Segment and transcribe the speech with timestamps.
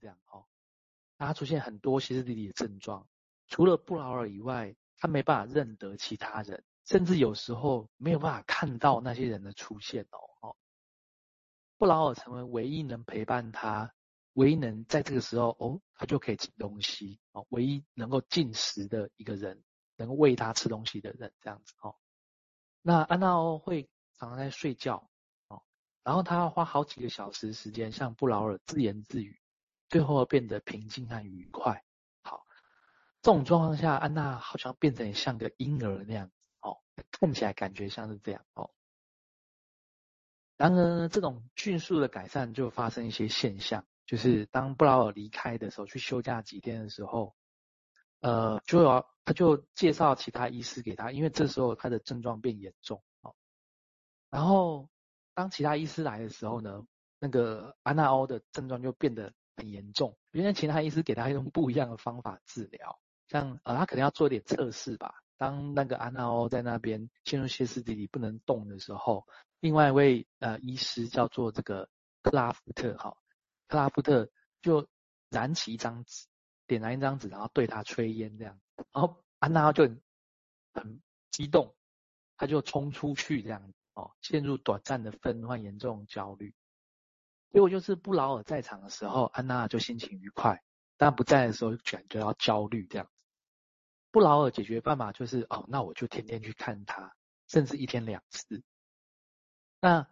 [0.00, 0.44] 这样哦。
[1.18, 3.06] 他出现很多歇斯底里的症状，
[3.46, 10.56] 除了布劳尔以外，他没办法认得其他人，甚至有时候没有办法看到那些人的出现哦。
[11.76, 13.94] 布劳尔成为唯一能陪伴他、
[14.34, 19.62] 唯一能在这个时候哦，他就可以吃东西哦，唯一能够进食的一个人，
[19.96, 21.96] 能够喂他吃东西的人这样子哦。
[22.82, 23.88] 那安娜欧会
[24.18, 25.10] 常常在睡觉
[25.48, 25.62] 哦，
[26.02, 29.39] 然后他要花好几个小时时间向布劳尔自言自语，
[29.90, 31.84] 最后变得平静和愉快。
[32.22, 32.46] 好，
[33.20, 36.78] 这种状况下，安娜好像变成像个婴儿那样哦，
[37.10, 38.70] 看起来感觉像是这样哦。
[40.56, 47.34] 然而，这种迅速的改善就发生一些现象，就是当布劳尔离开的时候，去休假几天的时候，
[48.20, 53.34] 呃，就要他就介绍其他医师给他，因为这时候他的症状变严重哦。
[54.28, 54.88] 然后，
[55.34, 56.86] 当其他医师来的时候呢，
[57.18, 65.22] 那个安娜欧的症状就变得很严重，因为其他医师给他用不一样的方法治疗，像呃，他可能要做一点测试吧。
[65.36, 69.26] 当那个安娜欧在那边陷入歇斯底里不能动的时候。
[69.60, 71.88] 另外一位呃医师叫做这个
[72.22, 73.16] 克拉夫特哈，
[73.68, 74.30] 克拉夫特
[74.62, 74.86] 就
[75.28, 76.26] 燃起一张纸，
[76.66, 78.58] 点燃一张纸，然后对他吹烟这样，
[78.92, 80.02] 然后安娜欧就很
[80.72, 81.00] 很
[81.30, 81.74] 激动，
[82.36, 86.54] 他就冲出去这样哦，陷入短暂的愤怒和严重焦虑。
[87.52, 90.56] 结果就是布劳尔在场的时候，安娜就心情愉快；
[90.96, 93.10] 但不在的时候，就感觉到焦虑这样。
[94.12, 97.14] 布劳尔解决办法就是哦，那我就天天去看他，
[97.48, 98.62] 甚至一天两次。
[99.80, 100.08] 那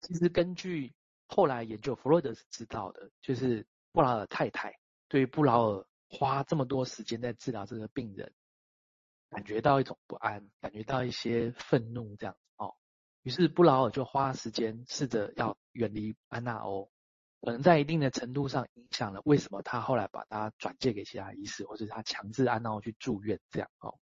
[0.00, 0.94] 其实根据
[1.26, 8.32] 后来研究，弗洛德是知道的，就是布劳尔太太对于布劳尔花这么多时间在治疗这个病人，
[9.30, 12.74] 感觉到一种不安，感觉到一些愤怒这样哦。
[13.22, 16.90] 于是布劳尔就花时间试着要远离安娜欧，
[17.40, 23.98] 可能在一定的程度上影响了为什么他后来把他转借给其他医师，或者他强制安娜欧去住院这样哦。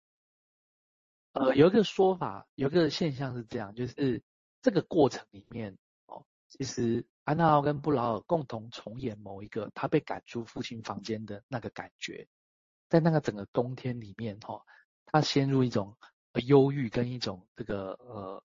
[1.33, 4.23] 呃，有一个说法，有一个现象是这样，就是。
[4.65, 12.29] 这个过程里面，哦，其实安娜奥跟布劳尔共同重演某一个他被赶出父亲房间的那个感觉，
[12.89, 14.63] 在那个整个冬天里面，哈，
[15.05, 15.97] 他陷入一种
[16.47, 18.45] 忧郁跟一种这个呃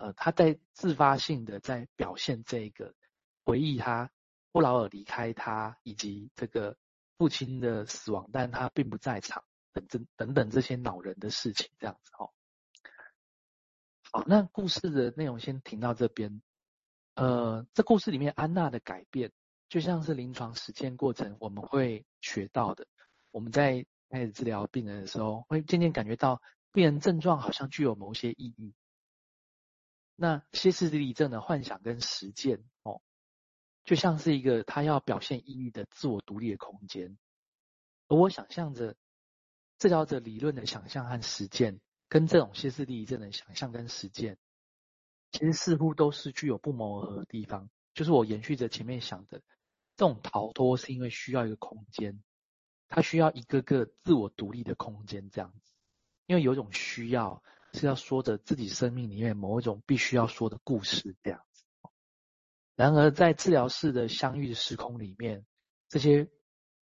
[0.00, 2.94] 呃，他在自发性的在表现这个
[3.44, 4.10] 回忆他
[4.50, 6.74] 布劳尔离开他以及这个
[7.18, 9.44] 父亲的死亡，但他并不在场
[9.74, 12.30] 等等等等这些恼人的事情，这样子，哦。
[14.10, 16.40] 好，那故事的内容先停到这边。
[17.14, 19.30] 呃，这故事里面安娜的改变，
[19.68, 22.86] 就像是临床实践过程我们会学到的。
[23.32, 26.40] 我们在开始治疗病人的时候，会渐渐感觉到
[26.72, 28.72] 病人症状好像具有某些意义。
[30.20, 33.00] 那歇斯底里症的幻想跟实践，哦，
[33.84, 37.16] 就像是一个他要表现抑郁的自我独立的空间。
[38.08, 38.96] 而我想象着
[39.78, 41.80] 治疗者理论的想象和实践。
[42.10, 44.36] 跟这种歇斯底里症的想象跟实践，
[45.30, 47.70] 其实似乎都是具有不谋而合的地方。
[47.94, 49.40] 就是我延续着前面想的，
[49.96, 52.20] 这种逃脱是因为需要一个空间，
[52.88, 55.72] 它需要一个个自我独立的空间这样子。
[56.26, 61.64] 因为有种需要是要说着自己生命里面某一种必须要说的故事这样子。
[62.74, 65.44] 然而在治疗室的相遇的时空里面，
[65.88, 66.28] 这些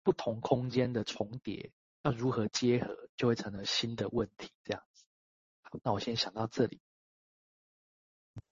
[0.02, 1.72] 不同空间的重叠
[2.04, 5.06] 要如何结合，就会成了新的问题这样子。
[5.84, 6.82] 那我先想到这里。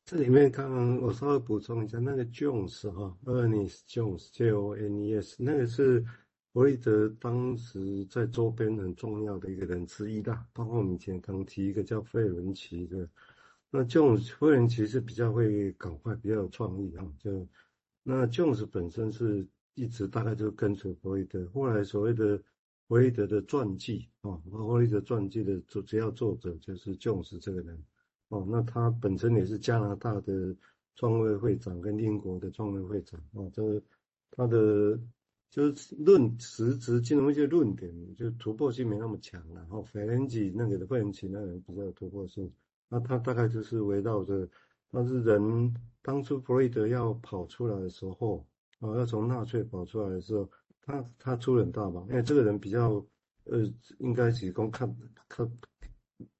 [0.05, 6.05] 这里面刚刚我稍微补充一下，那个 Jones 哈，Ernest Jones，J O N E S，那个是
[6.53, 10.45] 弗洛伊德当时在周边很重要的一个人之一啦。
[10.53, 13.09] 包括我们以前刚提一个叫费伦奇的，
[13.69, 17.05] 那 Jones 费伦奇是比较会搞怪，比较有创意哈。
[17.19, 17.47] 就
[18.03, 22.41] 那 Jones 本身是一直大概就跟随弗洛伊德，后来所谓的。
[22.87, 27.81] 弗洛伊德的传记啊，弗洛伊德传记的主主要作者就是 Jones 这个人
[28.27, 28.45] 哦。
[28.49, 30.53] 那他本身也是加拿大的
[30.97, 33.47] 创会会长跟英国的创会会长啊。
[33.53, 33.81] 这个
[34.29, 34.99] 他的
[35.51, 39.61] 就是论实质金融一些论点，就突破性没那么强了。
[39.61, 42.51] 然后费伦奇那个的费伦奇那个人比较有突破性。
[42.89, 44.49] 那他大概就是围绕着，
[44.89, 48.47] 但是人当初弗瑞德要跑出来的时候
[48.79, 50.49] 啊，要从纳粹跑出来的时候。
[50.83, 53.05] 他他出人大吧，因为这个人比较，
[53.43, 54.97] 呃，应该是讲看
[55.29, 55.47] 看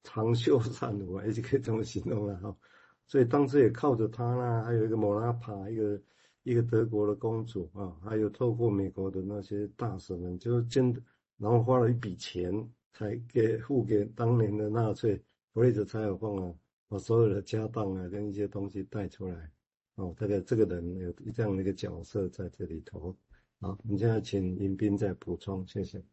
[0.03, 2.57] 长袖善舞，也是可以这么形容了哈。
[3.05, 6.01] 所以当时也靠着他啦，还有一个莫拉帕，一个
[6.43, 11.01] 一个德国的公主啊，还有透过美国的那些大使们，就是真的，
[11.37, 12.51] 然后花了一笔钱
[12.93, 15.15] 才给付给当年的纳粹，
[15.53, 16.53] 弗洛伊德才有办法
[16.87, 19.51] 把所有的家当啊跟一些东西带出来。
[19.95, 23.15] 哦，这个这个人有这样的一个角色在这里头。
[23.59, 26.03] 好，我们现在请迎宾再补充，谢谢。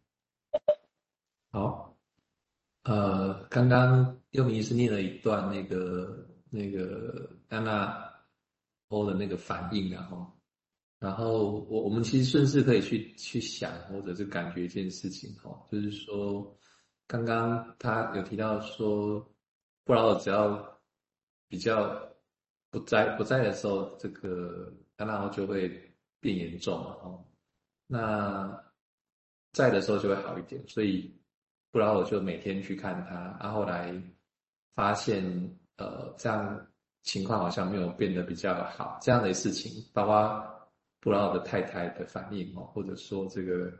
[1.50, 1.96] 好，
[2.82, 8.07] 呃，刚刚佑明医师念了一段那个那个安娜
[8.88, 10.26] 欧的那个反应，然后，
[10.98, 16.56] 然后我我们其实顺势可以去去想或者是感觉一件事情，哈，就是说，
[17.06, 19.20] 刚刚他有提到说，
[19.84, 20.80] 布劳尔只要
[21.48, 21.98] 比较
[22.70, 25.68] 不在不在的时候，这个安娜欧就会
[26.20, 27.24] 变严重了，哦，
[27.86, 28.64] 那
[29.52, 31.14] 在的时候就会好一点，所以。
[31.70, 33.94] 布劳尔就每天去看他，然后来
[34.74, 35.22] 发现，
[35.76, 36.66] 呃，这样
[37.08, 38.98] 情况好像没有变得比较好。
[39.00, 40.44] 这样的事情，包括
[41.00, 43.72] 布劳的太太的反应哦，或者说这个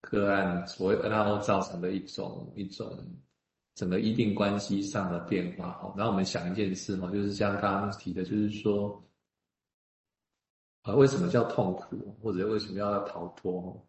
[0.00, 2.96] 个案所谓然后造成的一种一种
[3.74, 5.92] 整个医病关系上的变化哦。
[5.96, 9.02] 然后我们想一件事嘛，就是像刚刚提的，就是说，
[10.82, 13.84] 啊，为什么叫痛苦，或者为什么要逃脱？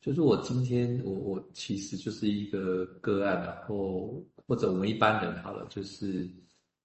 [0.00, 6.26] 就是我今天，我我其实就是一个个案，然后或者我们一般人好了，就是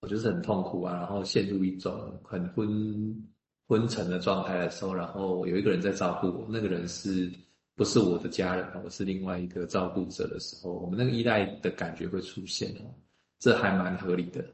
[0.05, 3.27] 我就是很痛苦啊，然后陷入一种很昏
[3.67, 7.27] 昏沉的状态的时候，然后有一个人在照顾我，那个人是
[7.75, 8.65] 不是我的家人？
[8.83, 12.93] 我是另外一个照顾者的时候，我们那个依赖的感觉会出现哦，
[13.39, 14.45] 这还蛮合理的。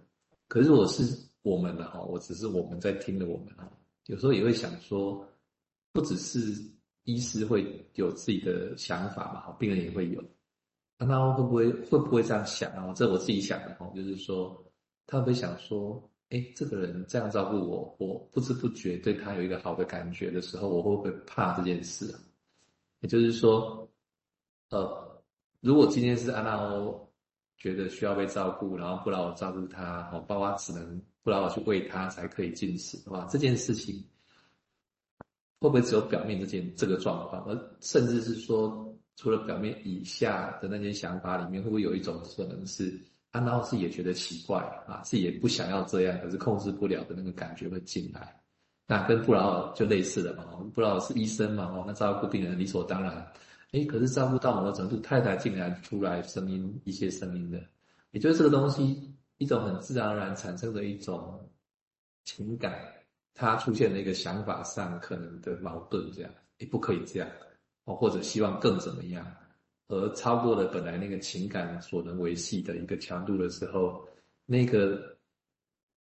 [0.47, 1.03] 可是我是
[1.41, 3.69] 我们的哈，我只是我们在听的我们啊，
[4.05, 5.27] 有时候也会想说，
[5.91, 6.63] 不只是。
[7.05, 9.51] 医师会有自己的想法嘛？
[9.53, 10.23] 病人也会有，
[10.99, 12.93] 那会不会会不会这样想啊？
[12.93, 14.63] 这我自己想的哦，就是说，
[15.11, 22.15] 他会不会想说，哎，这个人这样照顾我，我不知不觉对他有一个好的感觉的时候，我会不会怕这件事？
[23.01, 23.85] 也就是说，
[24.69, 25.21] 呃，
[25.59, 27.11] 如果今天是安娜欧
[27.57, 34.01] 觉得需要被照顾，然后布劳尔照顾他，哦，爸爸只能布劳尔去喂他才可以进食的话，这件事情。
[35.59, 42.99] 会不会只有表面这件这个状况，而甚至是说，除了表面以下的那些想法里面，会不会有一种可能是
[43.31, 48.37] 安娜自己也觉得奇怪啊，自己也不想要这样，可是控制不了的那个感觉会进来？
[48.87, 50.43] 那跟布劳尔就类似了嘛，
[50.73, 53.25] 布劳尔是医生嘛，哦，那照顾病人理所当然，
[53.71, 57.61] 诶，可是照顾到某个程度，太太竟然出来声音一些声音的，
[58.11, 61.49] 也就是这个东西一种很自然而然产生的一种
[62.25, 62.79] 情感。
[63.33, 67.29] 他出现了一个想法上可能的矛盾，这样也不可以这样
[67.85, 69.25] 哦，或者希望更怎么样，
[69.91, 74.07] 而超过了本来那个情感所能维系的一个强度的时候，
[74.45, 75.17] 那个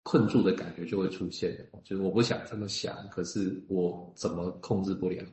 [0.04, 1.56] 困住的感觉就会出现。
[1.84, 5.24] 就是我不想这么想，可是我怎么控制不了？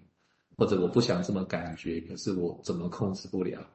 [0.57, 3.67] 或者我不想这么感觉，可是我怎么控制不了？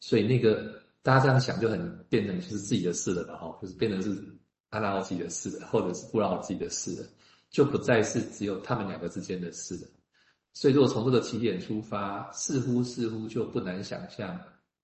[0.00, 3.36] 所以那个大家这样想就很变成就是自己的事了吧？
[3.36, 4.22] 哈，就是变成是
[4.70, 7.08] 安娜奥自己的事，或者是布劳尔自己的事。
[7.50, 9.86] 就不再是只有他们两个之间的事了，
[10.54, 14.34] 所以如果从这个起点出发，似乎似乎就不难想象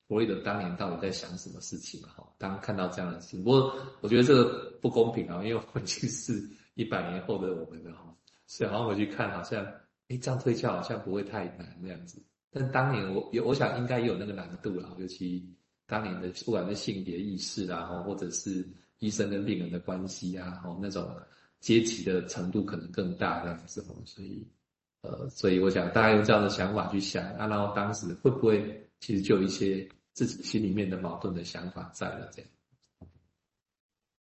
[0.06, 2.26] 弗洛伊德当年到底在想什么事情哈。
[2.36, 6.44] 当看到这样的事，不过我觉得这个不公平啊，因为回去是
[6.74, 8.14] 一百年后的我们的哈，
[8.46, 9.64] 所以好像回去看好像，
[10.08, 12.22] 哎，这样推敲好像不会太难那样子。
[12.50, 15.48] 但当年我有，我想应该也有那个难度了，尤其
[15.86, 18.68] 当年的不管是性别意识啊，或者是
[18.98, 21.08] 医生跟病人的关系啊，那种。
[21.60, 24.48] 阶级的程度可能更大这样子，所以，
[25.02, 32.50] 呃，所以我想大家用这样的想法去想，啊，然后当时会不会其实就有一些自己心里面的矛盾的想法在了这样。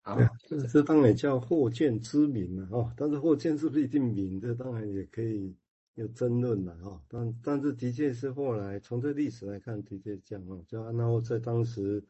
[0.01, 4.39] 好，这这当然叫后见之明了哦，但是后见是不是一定明？
[4.39, 5.56] 这当然也可以
[5.96, 7.01] 有争论了哈。
[7.08, 12.03] 但但是的确是后来从这历史来看，的确这样哦，就然后在当时。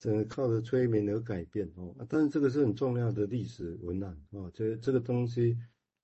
[0.00, 5.58] 整个靠着催眠而改变哦，但是这个是很重要的历史文案啊，这这个东西，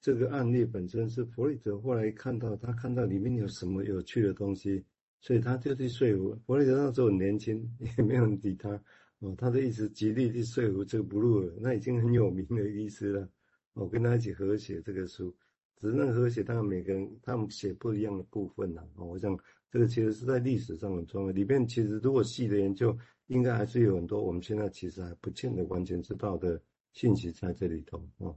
[0.04, 4.84] 这个案例本身是弗洛伊德后来看到，他看到里面有什么有趣的东西，
[5.18, 8.78] 所以他就去说服弗洛伊德那时候很年轻，也没有人理他
[9.20, 13.26] 哦，他的意思极力去说服这个布鲁尔，那已经很有名的医师了，
[13.72, 15.34] 我跟他一起合写这个书，
[15.80, 19.34] 只是那合写，当然每个人他们写不一样的部分呐，哦，我想
[19.70, 22.94] 这个其实是在历史上很重要，里面其实如果细的研究。
[23.28, 26.60] 应该还是有很多我们现在其实还不见得完全知道的
[26.92, 28.28] 信息在这里头啊。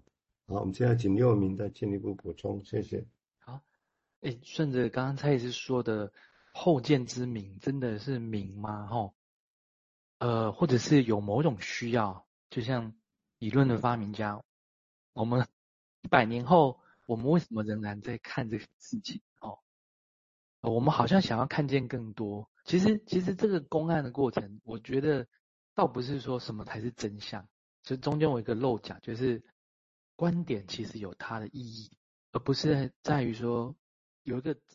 [0.49, 3.05] 好，我们现在请六名再进一步补充，谢谢。
[3.39, 3.61] 好，
[4.21, 6.13] 哎，顺着刚刚蔡医师说的
[6.53, 8.87] 后见之明，真的是明吗？
[8.87, 9.13] 哈，
[10.19, 12.93] 呃，或者是有某种需要，就像
[13.39, 14.41] 理论的发明家，
[15.11, 15.45] 我们
[16.03, 19.19] 一百年后，我们为什么仍然在看这个事情？
[19.41, 19.59] 哦，
[20.61, 22.49] 我们好像想要看见更多。
[22.63, 25.27] 其实，其实这个公案的过程，我觉得
[25.75, 27.49] 倒不是说什么才是真相，
[27.83, 29.43] 其实中间有一个漏讲，就是
[30.17, 31.91] 观点其实有它的意义，
[32.31, 33.75] 而不是在于说
[34.23, 34.57] 有一个